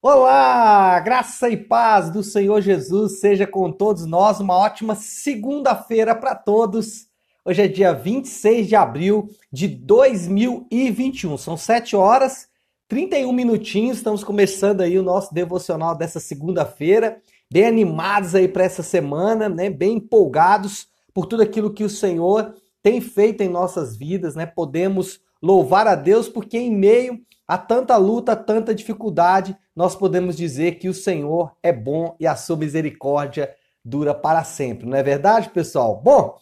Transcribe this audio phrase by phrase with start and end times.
[0.00, 4.38] Olá, graça e paz do Senhor Jesus seja com todos nós.
[4.38, 7.08] Uma ótima segunda-feira para todos.
[7.44, 11.36] Hoje é dia 26 de abril de 2021.
[11.36, 12.46] São 7 horas
[12.86, 13.96] 31 minutinhos.
[13.96, 17.20] Estamos começando aí o nosso devocional dessa segunda-feira.
[17.52, 19.68] Bem animados aí para essa semana, né?
[19.68, 24.46] Bem empolgados por tudo aquilo que o Senhor tem feito em nossas vidas, né?
[24.46, 30.72] Podemos louvar a Deus porque em meio a tanta luta, tanta dificuldade, nós podemos dizer
[30.78, 34.86] que o Senhor é bom e a sua misericórdia dura para sempre.
[34.86, 36.00] Não é verdade, pessoal?
[36.02, 36.36] Bom,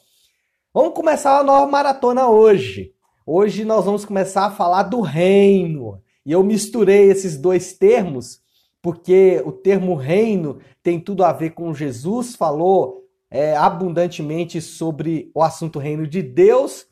[0.75, 2.93] vamos começar a nova maratona hoje.
[3.25, 6.01] Hoje nós vamos começar a falar do reino.
[6.25, 8.41] E eu misturei esses dois termos
[8.83, 15.43] porque o termo reino tem tudo a ver com Jesus, falou é, abundantemente sobre o
[15.43, 16.87] assunto reino de Deus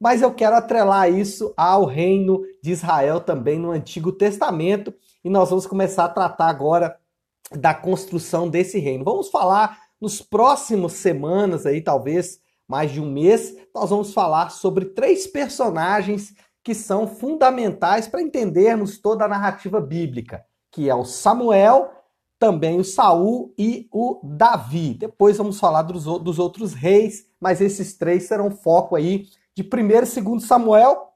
[0.00, 5.50] mas eu quero atrelar isso ao reino de Israel também no Antigo Testamento e nós
[5.50, 6.98] vamos começar a tratar agora
[7.52, 9.04] da construção desse reino.
[9.04, 14.86] Vamos falar nos próximos semanas aí, talvez mais de um mês, nós vamos falar sobre
[14.86, 21.90] três personagens que são fundamentais para entendermos toda a narrativa bíblica, que é o Samuel,
[22.38, 24.94] também o Saul e o Davi.
[24.94, 29.26] Depois vamos falar dos, dos outros reis, mas esses três serão foco aí
[29.62, 31.08] de 1 e 2 Samuel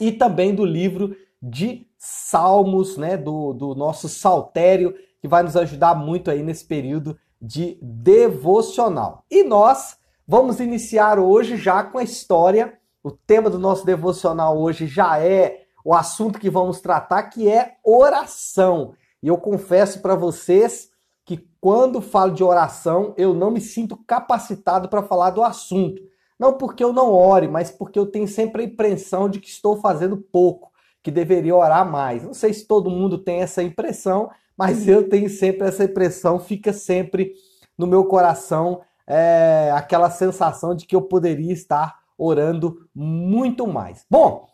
[0.00, 5.94] e também do livro de Salmos, né, do, do nosso saltério, que vai nos ajudar
[5.94, 9.24] muito aí nesse período de devocional.
[9.30, 12.78] E nós vamos iniciar hoje já com a história.
[13.02, 17.76] O tema do nosso devocional hoje já é o assunto que vamos tratar, que é
[17.84, 18.94] oração.
[19.22, 20.90] E eu confesso para vocês
[21.24, 26.02] que quando falo de oração, eu não me sinto capacitado para falar do assunto.
[26.42, 29.76] Não porque eu não ore, mas porque eu tenho sempre a impressão de que estou
[29.76, 32.24] fazendo pouco, que deveria orar mais.
[32.24, 36.72] Não sei se todo mundo tem essa impressão, mas eu tenho sempre essa impressão, fica
[36.72, 37.32] sempre
[37.78, 44.04] no meu coração é, aquela sensação de que eu poderia estar orando muito mais.
[44.10, 44.48] Bom,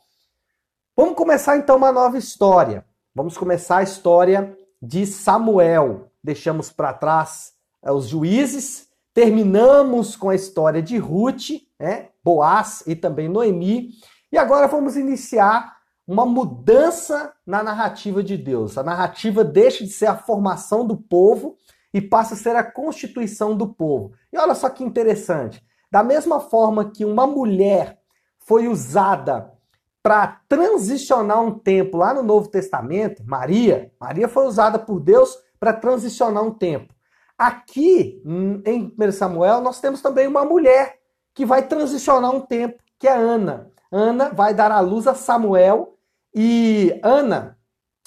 [0.95, 2.85] vamos começar então uma nova história.
[3.15, 6.13] Vamos começar a história de Samuel.
[6.23, 8.88] Deixamos para trás é, os juízes,
[9.19, 13.91] Terminamos com a história de Ruth, né, Boaz e também Noemi.
[14.31, 18.79] E agora vamos iniciar uma mudança na narrativa de Deus.
[18.79, 21.57] A narrativa deixa de ser a formação do povo
[21.93, 24.13] e passa a ser a constituição do povo.
[24.33, 25.61] E olha só que interessante.
[25.91, 27.99] Da mesma forma que uma mulher
[28.39, 29.53] foi usada
[30.01, 35.73] para transicionar um tempo lá no Novo Testamento, Maria, Maria foi usada por Deus para
[35.73, 36.95] transicionar um tempo.
[37.39, 40.99] Aqui hum, em 1 Samuel, nós temos também uma mulher
[41.33, 43.71] que vai transicionar um tempo, que é Ana.
[43.93, 45.97] Ana vai dar à luz a Samuel
[46.35, 47.57] e Ana,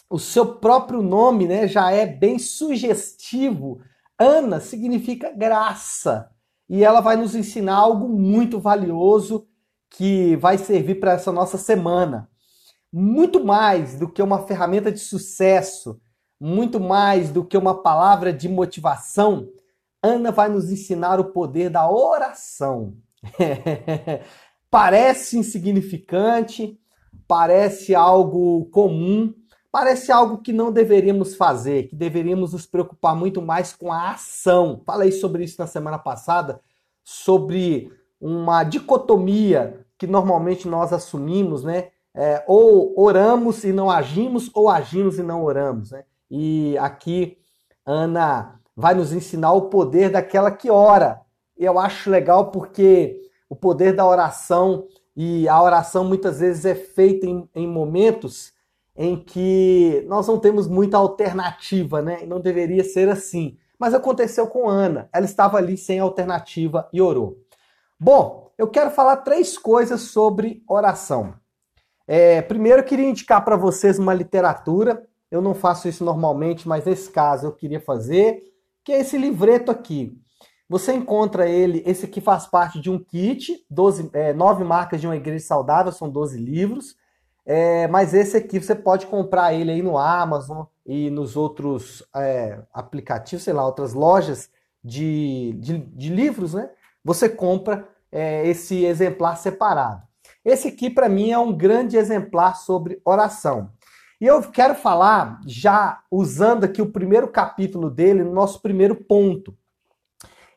[0.09, 3.81] o seu próprio nome, né, já é bem sugestivo.
[4.19, 6.29] Ana significa graça
[6.69, 9.47] e ela vai nos ensinar algo muito valioso
[9.89, 12.29] que vai servir para essa nossa semana.
[12.91, 16.01] Muito mais do que uma ferramenta de sucesso,
[16.44, 19.47] muito mais do que uma palavra de motivação,
[20.02, 22.96] Ana vai nos ensinar o poder da oração.
[24.72, 26.79] parece insignificante,
[27.28, 29.31] parece algo comum,
[29.72, 34.81] parece algo que não deveríamos fazer, que deveríamos nos preocupar muito mais com a ação.
[34.84, 36.59] Falei sobre isso na semana passada,
[37.03, 41.90] sobre uma dicotomia que normalmente nós assumimos, né?
[42.16, 46.03] É, ou oramos e não agimos, ou agimos e não oramos, né?
[46.31, 47.37] E aqui
[47.85, 51.19] Ana vai nos ensinar o poder daquela que ora.
[51.57, 53.19] Eu acho legal porque
[53.49, 58.53] o poder da oração e a oração muitas vezes é feita em, em momentos
[58.95, 62.25] em que nós não temos muita alternativa, né?
[62.25, 63.57] Não deveria ser assim.
[63.77, 65.09] Mas aconteceu com Ana.
[65.11, 67.37] Ela estava ali sem alternativa e orou.
[67.99, 71.33] Bom, eu quero falar três coisas sobre oração.
[72.07, 76.85] É, primeiro, eu queria indicar para vocês uma literatura eu não faço isso normalmente, mas
[76.85, 78.43] nesse caso eu queria fazer,
[78.83, 80.19] que é esse livreto aqui.
[80.67, 85.07] Você encontra ele, esse aqui faz parte de um kit, 12, é, 9 marcas de
[85.07, 86.95] uma igreja saudável, são 12 livros.
[87.45, 92.61] É, mas esse aqui você pode comprar ele aí no Amazon e nos outros é,
[92.73, 94.49] aplicativos, sei lá, outras lojas
[94.84, 96.69] de, de, de livros, né?
[97.03, 100.03] Você compra é, esse exemplar separado.
[100.43, 103.72] Esse aqui, para mim, é um grande exemplar sobre oração.
[104.22, 109.58] E eu quero falar, já usando aqui o primeiro capítulo dele, no nosso primeiro ponto.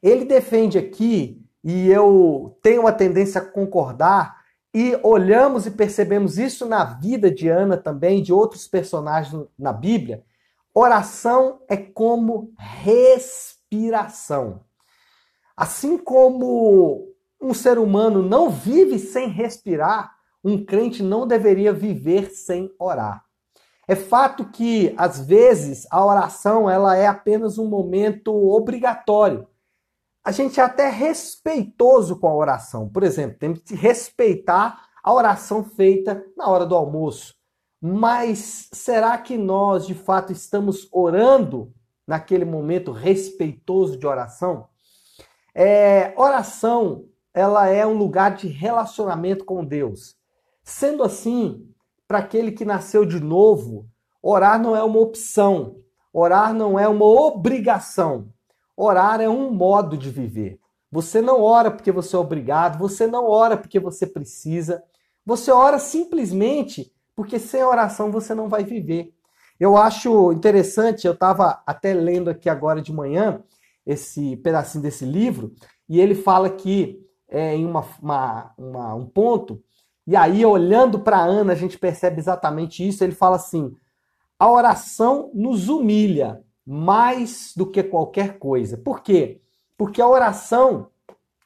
[0.02, 4.44] Ele defende aqui, e eu tenho a tendência a concordar,
[4.74, 10.22] e olhamos e percebemos isso na vida de Ana também, de outros personagens na Bíblia,
[10.74, 14.60] oração é como respiração.
[15.56, 20.14] Assim como um ser humano não vive sem respirar,
[20.44, 23.23] um crente não deveria viver sem orar.
[23.86, 29.46] É fato que às vezes a oração ela é apenas um momento obrigatório.
[30.24, 32.88] A gente é até respeitoso com a oração.
[32.88, 37.34] Por exemplo, temos que respeitar a oração feita na hora do almoço.
[37.78, 41.70] Mas será que nós de fato estamos orando
[42.06, 44.66] naquele momento respeitoso de oração?
[45.54, 47.04] É, oração,
[47.34, 50.16] ela é um lugar de relacionamento com Deus.
[50.62, 51.73] Sendo assim,
[52.06, 53.86] para aquele que nasceu de novo,
[54.22, 55.76] orar não é uma opção,
[56.12, 58.32] orar não é uma obrigação.
[58.76, 60.58] Orar é um modo de viver.
[60.90, 64.82] Você não ora porque você é obrigado, você não ora porque você precisa.
[65.24, 69.12] Você ora simplesmente porque sem oração você não vai viver.
[69.58, 73.42] Eu acho interessante, eu estava até lendo aqui agora de manhã
[73.86, 75.52] esse pedacinho desse livro,
[75.88, 79.62] e ele fala que é, em uma, uma, uma, um ponto,
[80.06, 83.02] e aí olhando para Ana a gente percebe exatamente isso.
[83.02, 83.74] Ele fala assim:
[84.38, 88.76] a oração nos humilha mais do que qualquer coisa.
[88.76, 89.40] Por quê?
[89.76, 90.88] Porque a oração,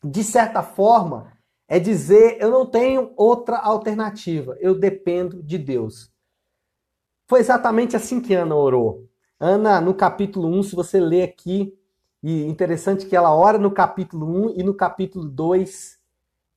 [0.03, 1.33] de certa forma,
[1.69, 6.11] é dizer: eu não tenho outra alternativa, eu dependo de Deus.
[7.27, 9.07] Foi exatamente assim que Ana orou.
[9.39, 11.77] Ana, no capítulo 1, se você ler aqui,
[12.23, 15.99] e interessante que ela ora no capítulo 1 e no capítulo 2,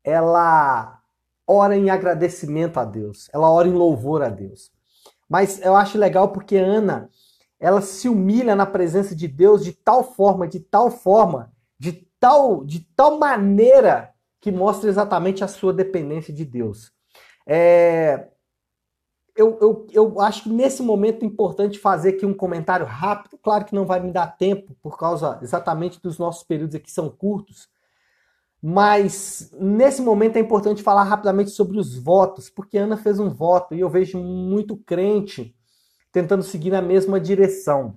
[0.04, 1.01] ela
[1.48, 4.72] ora em agradecimento a Deus, ela ora em louvor a Deus.
[5.28, 7.10] Mas eu acho legal porque Ana,
[7.60, 12.66] ela se humilha na presença de Deus de tal forma, de tal forma, de tal,
[12.66, 16.92] de tal maneira que mostra exatamente a sua dependência de Deus.
[17.46, 18.28] É,
[19.36, 23.38] eu, eu, eu acho que nesse momento é importante fazer aqui um comentário rápido.
[23.38, 27.10] Claro que não vai me dar tempo, por causa exatamente dos nossos períodos aqui são
[27.10, 27.70] curtos.
[28.62, 33.74] Mas nesse momento é importante falar rapidamente sobre os votos, porque Ana fez um voto
[33.74, 35.56] e eu vejo muito crente
[36.12, 37.96] tentando seguir na mesma direção.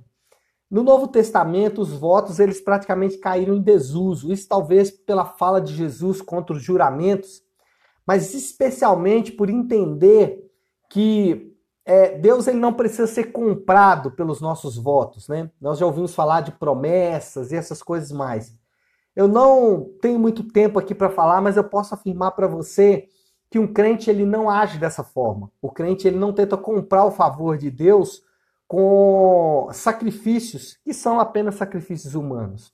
[0.70, 4.32] No Novo Testamento, os votos eles praticamente caíram em desuso.
[4.32, 7.42] Isso talvez pela fala de Jesus contra os juramentos,
[8.06, 10.50] mas especialmente por entender
[10.90, 15.50] que é, Deus ele não precisa ser comprado pelos nossos votos, né?
[15.60, 18.52] Nós já ouvimos falar de promessas e essas coisas mais.
[19.14, 23.08] Eu não tenho muito tempo aqui para falar, mas eu posso afirmar para você
[23.50, 25.50] que um crente ele não age dessa forma.
[25.62, 28.22] O crente ele não tenta comprar o favor de Deus
[28.66, 32.72] com sacrifícios que são apenas sacrifícios humanos.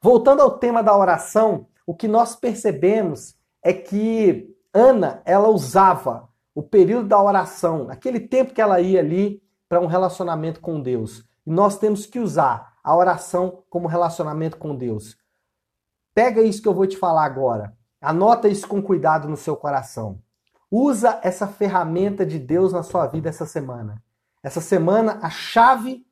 [0.00, 6.62] Voltando ao tema da oração, o que nós percebemos é que Ana, ela usava o
[6.62, 11.24] período da oração, aquele tempo que ela ia ali para um relacionamento com Deus.
[11.46, 15.16] E nós temos que usar a oração como relacionamento com Deus.
[16.16, 17.76] Pega isso que eu vou te falar agora.
[18.00, 20.18] Anota isso com cuidado no seu coração.
[20.70, 24.02] Usa essa ferramenta de Deus na sua vida essa semana.
[24.42, 26.06] Essa semana, a chave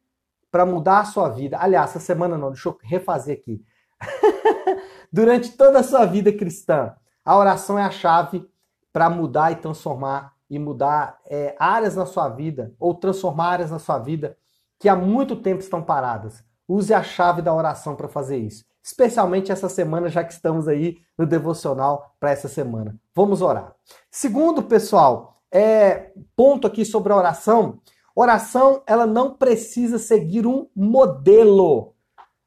[0.50, 1.56] para mudar a sua vida.
[1.58, 3.64] Aliás, essa semana não, deixa eu refazer aqui.
[5.10, 8.46] Durante toda a sua vida cristã, a oração é a chave
[8.92, 13.78] para mudar e transformar e mudar é, áreas na sua vida ou transformar áreas na
[13.78, 14.36] sua vida
[14.78, 16.44] que há muito tempo estão paradas.
[16.68, 18.66] Use a chave da oração para fazer isso.
[18.84, 22.94] Especialmente essa semana, já que estamos aí no devocional para essa semana.
[23.14, 23.74] Vamos orar.
[24.10, 27.80] Segundo, pessoal, é, ponto aqui sobre a oração
[28.16, 31.94] Oração, ela não precisa seguir um modelo.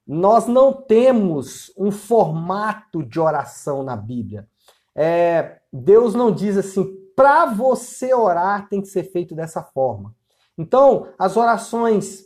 [0.08, 4.48] Nós não temos um formato de oração na Bíblia.
[4.96, 10.16] É, Deus não diz assim, para você orar tem que ser feito dessa forma.
[10.58, 12.26] Então, as orações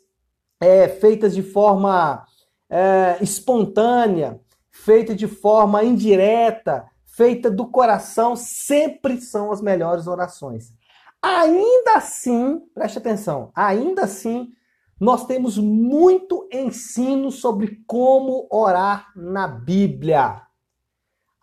[0.60, 2.24] é, feitas de forma
[2.72, 4.40] é, espontânea,
[4.72, 10.74] feitas de forma indireta, feita do coração, sempre são as melhores orações.
[11.22, 14.54] Ainda assim, preste atenção, ainda assim,
[15.00, 20.42] nós temos muito ensino sobre como orar na Bíblia.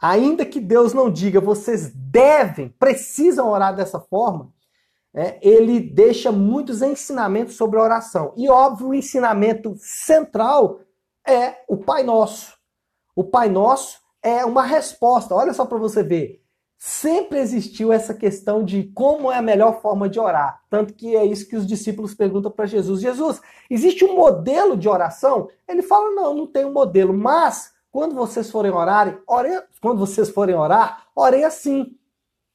[0.01, 4.53] Ainda que Deus não diga, vocês devem, precisam orar dessa forma,
[5.13, 8.33] é, ele deixa muitos ensinamentos sobre a oração.
[8.37, 10.81] E óbvio, o ensinamento central
[11.29, 12.57] é o Pai Nosso.
[13.15, 15.35] O Pai Nosso é uma resposta.
[15.35, 16.43] Olha só para você ver
[16.79, 20.63] sempre existiu essa questão de como é a melhor forma de orar.
[20.71, 24.89] Tanto que é isso que os discípulos perguntam para Jesus: Jesus, existe um modelo de
[24.89, 25.49] oração?
[25.67, 30.31] Ele fala: não, não tem um modelo, mas quando vocês forem orar, orem, quando vocês
[30.31, 31.97] forem orar, orem assim.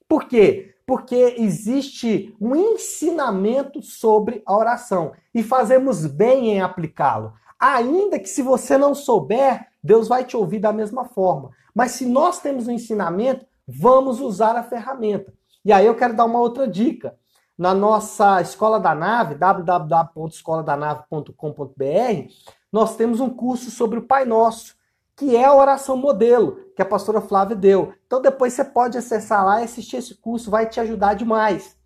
[0.08, 0.76] Por quê?
[0.86, 7.34] Porque existe um ensinamento sobre a oração e fazemos bem em aplicá-lo.
[7.66, 11.52] Ainda que se você não souber, Deus vai te ouvir da mesma forma.
[11.74, 15.34] Mas se nós temos um ensinamento, vamos usar a ferramenta.
[15.64, 17.16] E aí eu quero dar uma outra dica.
[17.58, 22.34] Na nossa Escola da Nave, www.escoladanave.com.br,
[22.70, 24.76] nós temos um curso sobre o Pai Nosso,
[25.16, 27.94] que é a oração modelo que a pastora Flávia deu.
[28.06, 31.78] Então depois você pode acessar lá e assistir esse curso, vai te ajudar demais.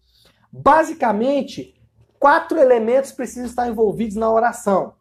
[0.52, 1.80] Basicamente,
[2.20, 4.98] quatro elementos precisam estar envolvidos na oração.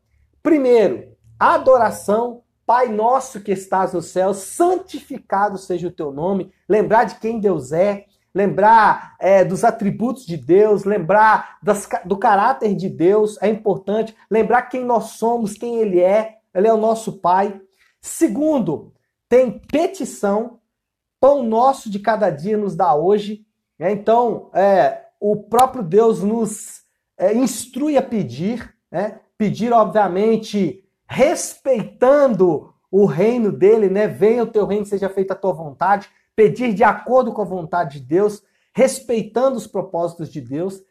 [0.47, 1.09] Primeiro,
[1.41, 6.53] adoração, Pai nosso que estás no céu, santificado seja o teu nome.
[6.69, 12.77] Lembrar de quem Deus é, lembrar é, dos atributos de Deus, lembrar das, do caráter
[12.77, 14.15] de Deus é importante.
[14.31, 16.37] Lembrar quem nós somos, quem Ele é.
[16.55, 17.61] Ele é o nosso Pai.
[18.01, 18.93] Segundo,
[19.29, 20.61] tem petição.
[21.19, 23.45] Pão nosso de cada dia nos dá hoje.
[23.81, 26.83] É, então, é, o próprio Deus nos
[27.19, 28.73] é, instrui a pedir.
[28.93, 29.19] Né?
[29.39, 34.07] Pedir, obviamente, respeitando o reino dele, né?
[34.07, 38.01] Venha o teu reino, seja feita a tua vontade, pedir de acordo com a vontade
[38.01, 38.43] de Deus,
[38.75, 40.83] respeitando os propósitos de Deus.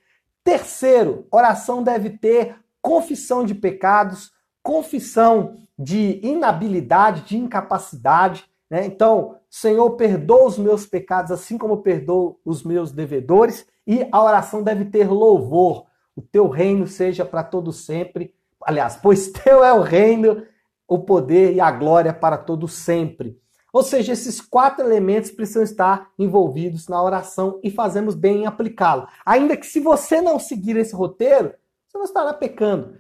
[0.43, 8.45] Terceiro, oração deve ter confissão de pecados, confissão de inabilidade, de incapacidade.
[8.69, 8.85] Né?
[8.85, 13.65] Então, Senhor, perdoa os meus pecados, assim como perdoa os meus devedores.
[13.87, 15.85] E a oração deve ter louvor.
[16.15, 18.33] O teu reino seja para todo sempre.
[18.61, 20.45] Aliás, pois teu é o reino,
[20.87, 23.39] o poder e a glória para todo sempre.
[23.73, 29.05] Ou seja, esses quatro elementos precisam estar envolvidos na oração e fazemos bem em aplicá-lo.
[29.25, 31.53] Ainda que se você não seguir esse roteiro,
[31.85, 32.97] você não estará pecando.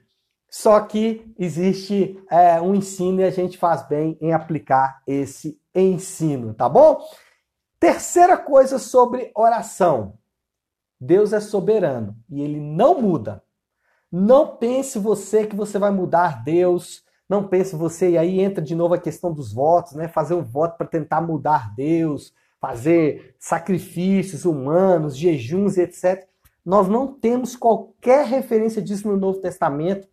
[0.49, 6.53] Só que existe é, um ensino e a gente faz bem em aplicar esse ensino,
[6.53, 7.01] tá bom?
[7.79, 10.17] Terceira coisa sobre oração.
[11.05, 13.43] Deus é soberano e ele não muda.
[14.11, 17.03] Não pense você que você vai mudar Deus.
[17.27, 20.07] Não pense você, e aí entra de novo a questão dos votos, né?
[20.07, 22.31] Fazer um voto para tentar mudar Deus,
[22.61, 26.27] fazer sacrifícios humanos, jejuns, etc.
[26.63, 30.07] Nós não temos qualquer referência disso no Novo Testamento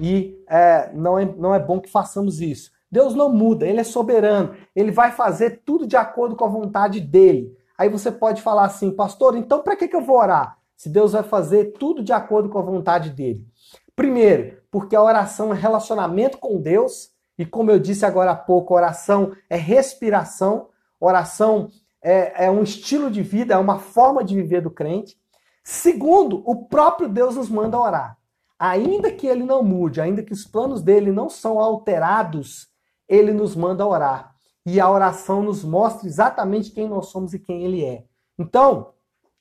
[0.00, 2.70] e é, não, é, não é bom que façamos isso.
[2.90, 7.00] Deus não muda, Ele é soberano, Ele vai fazer tudo de acordo com a vontade
[7.00, 7.54] dele.
[7.76, 10.58] Aí você pode falar assim, pastor, então para que, que eu vou orar?
[10.76, 13.46] se Deus vai fazer tudo de acordo com a vontade dele.
[13.94, 18.74] Primeiro, porque a oração é relacionamento com Deus, e como eu disse agora há pouco,
[18.74, 20.68] oração é respiração,
[21.00, 21.68] oração
[22.02, 25.16] é, é um estilo de vida, é uma forma de viver do crente.
[25.62, 28.18] Segundo, o próprio Deus nos manda orar.
[28.58, 32.68] Ainda que ele não mude, ainda que os planos dele não são alterados,
[33.08, 34.33] ele nos manda orar.
[34.66, 38.04] E a oração nos mostra exatamente quem nós somos e quem ele é.
[38.38, 38.92] Então,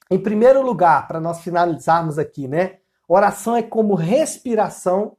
[0.09, 2.77] em primeiro lugar, para nós finalizarmos aqui, né?
[3.07, 5.15] Oração é como respiração.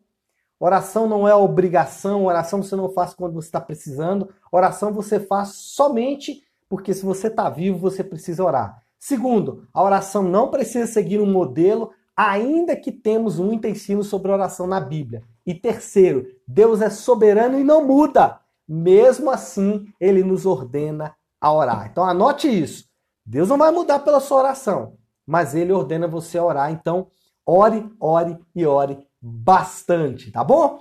[0.60, 4.28] Oração não é obrigação, oração você não faz quando você está precisando.
[4.52, 8.82] Oração você faz somente porque se você está vivo, você precisa orar.
[8.98, 14.66] Segundo, a oração não precisa seguir um modelo, ainda que temos muito ensino sobre oração
[14.66, 15.22] na Bíblia.
[15.46, 18.40] E terceiro, Deus é soberano e não muda.
[18.68, 21.88] Mesmo assim, ele nos ordena a orar.
[21.90, 22.84] Então anote isso.
[23.24, 26.70] Deus não vai mudar pela sua oração, mas ele ordena você orar.
[26.70, 27.08] Então,
[27.46, 30.80] ore, ore e ore bastante, tá bom?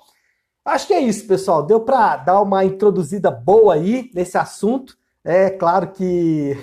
[0.65, 1.65] Acho que é isso, pessoal.
[1.65, 4.97] Deu para dar uma introduzida boa aí nesse assunto.
[5.23, 6.57] É claro que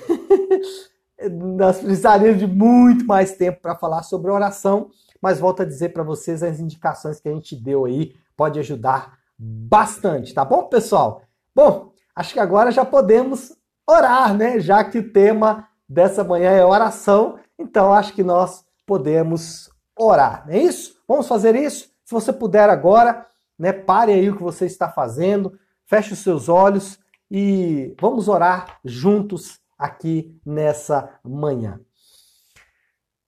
[1.31, 6.03] nós precisaríamos de muito mais tempo para falar sobre oração, mas volto a dizer para
[6.03, 11.23] vocês as indicações que a gente deu aí pode ajudar bastante, tá bom, pessoal?
[11.55, 13.57] Bom, acho que agora já podemos
[13.89, 14.61] orar, né?
[14.61, 20.55] Já que o tema dessa manhã é oração, então acho que nós podemos orar, não
[20.55, 21.01] é isso?
[21.09, 21.91] Vamos fazer isso?
[22.05, 23.27] Se você puder agora,
[23.59, 26.99] né, pare aí o que você está fazendo, feche os seus olhos
[27.31, 31.81] e vamos orar juntos aqui nessa manhã.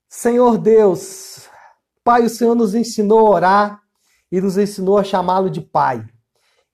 [0.09, 1.49] Senhor Deus,
[2.05, 3.82] Pai, o Senhor nos ensinou a orar
[4.33, 6.05] e nos ensinou a chamá-lo de Pai.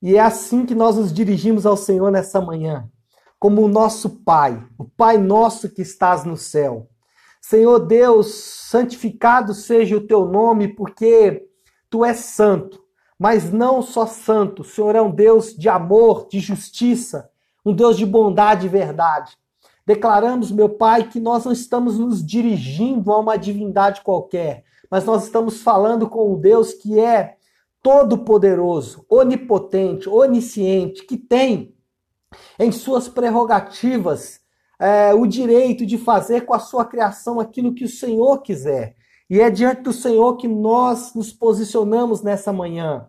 [0.00, 2.88] E é assim que nós nos dirigimos ao Senhor nessa manhã
[3.38, 6.88] como o nosso Pai, o Pai nosso que estás no céu.
[7.40, 11.46] Senhor Deus, santificado seja o teu nome, porque
[11.88, 12.82] tu és santo,
[13.18, 17.30] mas não só santo, o Senhor é um Deus de amor, de justiça,
[17.64, 19.36] um Deus de bondade e verdade.
[19.86, 25.24] Declaramos, meu Pai, que nós não estamos nos dirigindo a uma divindade qualquer, mas nós
[25.24, 27.37] estamos falando com um Deus que é
[27.88, 31.74] todo-poderoso, onipotente, onisciente, que tem
[32.58, 34.42] em suas prerrogativas
[34.78, 38.94] é, o direito de fazer com a sua criação aquilo que o Senhor quiser.
[39.30, 43.08] E é diante do Senhor que nós nos posicionamos nessa manhã,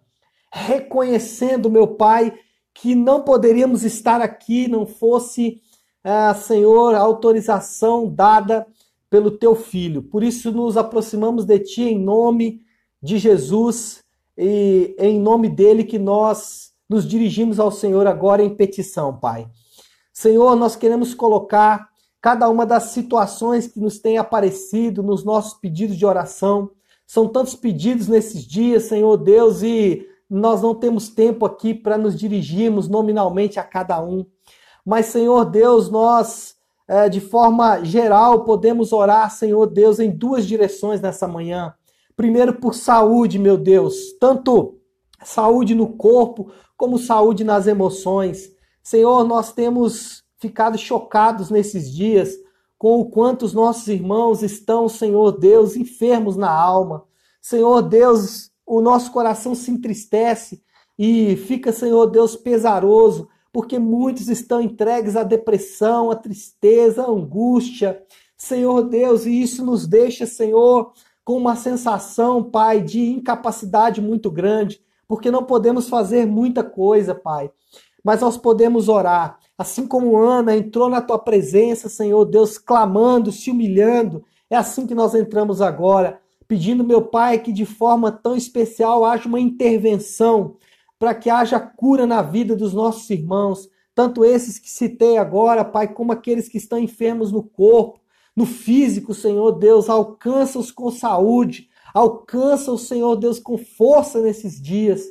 [0.50, 2.34] reconhecendo, meu Pai,
[2.74, 5.60] que não poderíamos estar aqui não fosse,
[6.06, 8.66] é, Senhor, a autorização dada
[9.10, 10.04] pelo teu filho.
[10.04, 12.62] Por isso nos aproximamos de ti em nome
[13.04, 14.08] de Jesus
[14.42, 19.50] e em nome dele que nós nos dirigimos ao Senhor agora em petição, Pai.
[20.14, 21.90] Senhor, nós queremos colocar
[22.22, 26.72] cada uma das situações que nos tem aparecido nos nossos pedidos de oração.
[27.06, 32.18] São tantos pedidos nesses dias, Senhor Deus, e nós não temos tempo aqui para nos
[32.18, 34.26] dirigirmos nominalmente a cada um.
[34.86, 36.56] Mas, Senhor Deus, nós,
[36.88, 41.74] é, de forma geral, podemos orar, Senhor Deus, em duas direções nessa manhã.
[42.20, 44.78] Primeiro, por saúde, meu Deus, tanto
[45.24, 48.52] saúde no corpo como saúde nas emoções.
[48.84, 52.36] Senhor, nós temos ficado chocados nesses dias
[52.78, 57.06] com o quanto os nossos irmãos estão, Senhor Deus, enfermos na alma.
[57.42, 60.62] Senhor Deus, o nosso coração se entristece
[60.98, 68.04] e fica, Senhor Deus, pesaroso, porque muitos estão entregues à depressão, à tristeza, à angústia.
[68.36, 70.92] Senhor Deus, e isso nos deixa, Senhor,
[71.30, 77.52] com uma sensação, Pai, de incapacidade muito grande, porque não podemos fazer muita coisa, Pai.
[78.04, 83.52] Mas nós podemos orar, assim como Ana entrou na tua presença, Senhor Deus, clamando, se
[83.52, 84.24] humilhando.
[84.50, 89.28] É assim que nós entramos agora, pedindo, meu Pai, que de forma tão especial haja
[89.28, 90.56] uma intervenção
[90.98, 95.90] para que haja cura na vida dos nossos irmãos, tanto esses que citei agora, Pai,
[95.90, 97.99] como aqueles que estão enfermos no corpo,
[98.40, 105.04] no físico, Senhor Deus, alcança-os com saúde, alcança o Senhor Deus com força nesses dias.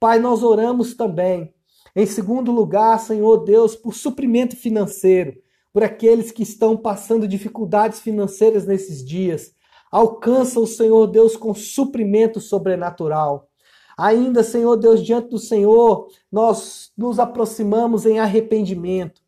[0.00, 1.54] Pai, nós oramos também
[1.94, 5.36] em segundo lugar, Senhor Deus, por suprimento financeiro,
[5.72, 9.52] por aqueles que estão passando dificuldades financeiras nesses dias.
[9.88, 13.48] Alcança o Senhor Deus com suprimento sobrenatural.
[13.96, 19.22] Ainda, Senhor Deus, diante do Senhor, nós nos aproximamos em arrependimento,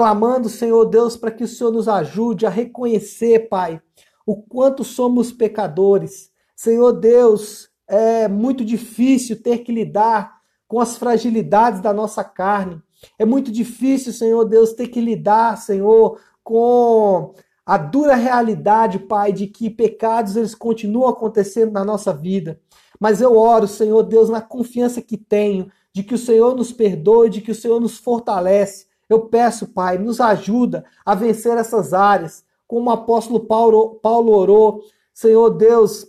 [0.00, 3.82] clamando, Senhor Deus, para que o Senhor nos ajude a reconhecer, Pai,
[4.24, 6.30] o quanto somos pecadores.
[6.56, 12.80] Senhor Deus, é muito difícil ter que lidar com as fragilidades da nossa carne.
[13.18, 17.34] É muito difícil, Senhor Deus, ter que lidar, Senhor, com
[17.66, 22.58] a dura realidade, Pai, de que pecados eles continuam acontecendo na nossa vida.
[22.98, 27.28] Mas eu oro, Senhor Deus, na confiança que tenho de que o Senhor nos perdoe,
[27.28, 28.88] de que o Senhor nos fortalece.
[29.10, 34.84] Eu peço, Pai, nos ajuda a vencer essas áreas, como o apóstolo Paulo, Paulo orou.
[35.12, 36.06] Senhor Deus,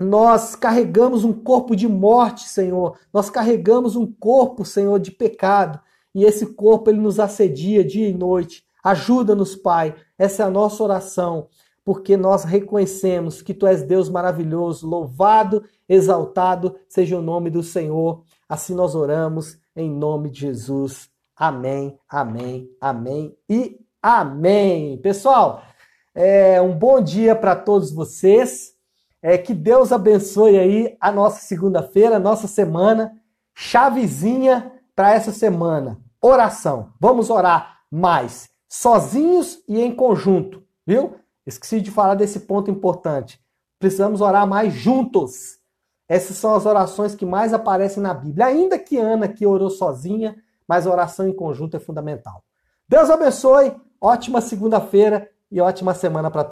[0.00, 2.98] nós carregamos um corpo de morte, Senhor.
[3.12, 5.78] Nós carregamos um corpo, Senhor, de pecado.
[6.14, 8.64] E esse corpo ele nos assedia dia e noite.
[8.82, 9.94] Ajuda-nos, Pai.
[10.18, 11.48] Essa é a nossa oração,
[11.84, 18.22] porque nós reconhecemos que tu és Deus maravilhoso, louvado, exaltado seja o nome do Senhor.
[18.48, 21.09] Assim nós oramos em nome de Jesus.
[21.40, 24.98] Amém, amém, amém e amém.
[24.98, 25.62] Pessoal,
[26.14, 28.74] é um bom dia para todos vocês.
[29.22, 33.18] É, que Deus abençoe aí a nossa segunda-feira, a nossa semana.
[33.54, 35.98] Chavezinha para essa semana.
[36.20, 36.92] Oração.
[37.00, 41.16] Vamos orar mais, sozinhos e em conjunto, viu?
[41.46, 43.40] Esqueci de falar desse ponto importante.
[43.78, 45.58] Precisamos orar mais juntos.
[46.06, 48.44] Essas são as orações que mais aparecem na Bíblia.
[48.44, 50.36] Ainda que Ana que orou sozinha,
[50.70, 52.44] mas oração em conjunto é fundamental.
[52.88, 53.74] Deus abençoe.
[54.00, 56.48] Ótima segunda-feira e ótima semana para todos.